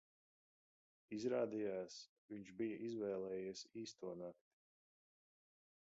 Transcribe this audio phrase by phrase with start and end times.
[1.17, 1.99] Izrādījās,
[2.33, 4.53] viņš bija izvēlējies īsto nakti.